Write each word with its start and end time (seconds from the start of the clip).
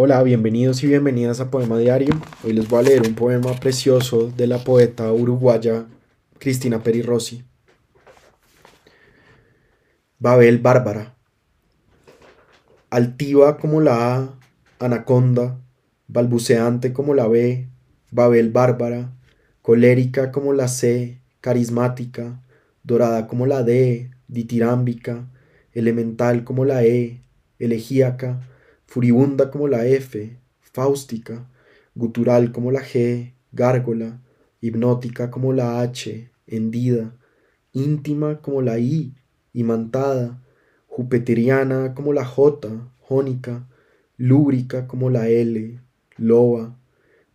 Hola, 0.00 0.22
bienvenidos 0.22 0.84
y 0.84 0.86
bienvenidas 0.86 1.40
a 1.40 1.50
Poema 1.50 1.76
Diario. 1.76 2.14
Hoy 2.44 2.52
les 2.52 2.68
voy 2.68 2.78
a 2.78 2.82
leer 2.82 3.02
un 3.04 3.16
poema 3.16 3.52
precioso 3.54 4.30
de 4.30 4.46
la 4.46 4.62
poeta 4.62 5.12
uruguaya 5.12 5.86
Cristina 6.38 6.84
Peri 6.84 7.02
Rossi. 7.02 7.42
Babel 10.20 10.58
Bárbara. 10.58 11.16
Altiva 12.90 13.58
como 13.58 13.80
la 13.80 14.14
A, 14.14 14.38
anaconda, 14.78 15.58
balbuceante 16.06 16.92
como 16.92 17.12
la 17.12 17.26
B, 17.26 17.68
Babel 18.12 18.50
Bárbara, 18.50 19.16
colérica 19.62 20.30
como 20.30 20.52
la 20.52 20.68
C, 20.68 21.20
carismática, 21.40 22.40
dorada 22.84 23.26
como 23.26 23.46
la 23.46 23.64
D, 23.64 24.12
ditirámbica, 24.28 25.28
elemental 25.72 26.44
como 26.44 26.64
la 26.64 26.84
E, 26.84 27.24
elegíaca, 27.58 28.48
furibunda 28.88 29.50
como 29.50 29.68
la 29.68 29.86
F, 29.86 30.38
fáustica, 30.62 31.46
gutural 31.94 32.52
como 32.52 32.72
la 32.72 32.80
G, 32.80 33.34
gárgola, 33.52 34.22
hipnótica 34.62 35.30
como 35.30 35.52
la 35.52 35.82
H, 35.82 36.30
hendida, 36.46 37.14
íntima 37.74 38.40
como 38.40 38.62
la 38.62 38.78
I, 38.78 39.14
imantada, 39.52 40.42
jupiteriana 40.86 41.94
como 41.94 42.14
la 42.14 42.24
J, 42.24 42.90
jónica, 43.00 43.68
lúbrica 44.16 44.88
como 44.88 45.10
la 45.10 45.28
L, 45.28 45.80
loba, 46.16 46.74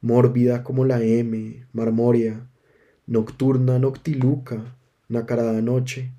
mórbida 0.01 0.63
como 0.63 0.85
la 0.85 1.03
M, 1.03 1.67
marmórea, 1.71 2.49
nocturna, 3.05 3.77
noctiluca, 3.77 4.75
nacarada 5.07 5.61
noche, 5.61 6.11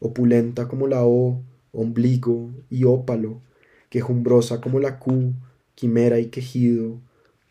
opulenta 0.00 0.68
como 0.68 0.86
la 0.86 1.02
O, 1.06 1.40
ombligo 1.72 2.50
y 2.68 2.84
ópalo, 2.84 3.40
quejumbrosa 3.92 4.62
como 4.62 4.80
la 4.80 4.98
Q, 4.98 5.34
quimera 5.74 6.18
y 6.18 6.28
quejido, 6.28 6.98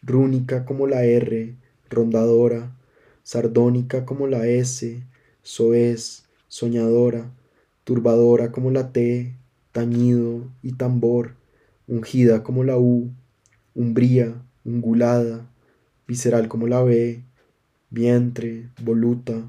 rúnica 0.02 0.66
como 0.66 0.88
la 0.88 1.04
R, 1.04 1.56
rondadora, 1.88 2.76
sardónica 3.22 4.08
como 4.08 4.26
la 4.26 4.48
S, 4.48 5.04
soez, 5.44 6.24
soñadora, 6.48 7.30
turbadora 7.84 8.52
como 8.52 8.72
la 8.72 8.92
T, 8.92 9.36
tañido 9.72 10.50
y 10.64 10.72
tambor, 10.72 11.36
ungida 11.88 12.42
como 12.42 12.64
la 12.64 12.80
U, 12.80 13.12
umbría, 13.76 14.34
ungulada, 14.66 15.48
visceral 16.08 16.48
como 16.48 16.66
la 16.66 16.82
B, 16.82 17.22
vientre, 17.92 18.68
voluta, 18.84 19.44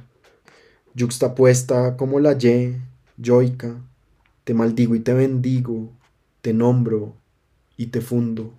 yuxtapuesta 0.95 1.97
como 1.97 2.21
la 2.21 2.35
Y, 2.35 2.77
yoica, 3.17 3.81
te 4.45 4.53
maldigo 4.53 4.95
y 4.95 5.01
te 5.01 5.15
bendigo, 5.15 5.91
te 6.43 6.53
nombro 6.53 7.17
y 7.77 7.87
te 7.87 8.01
fundo. 8.01 8.55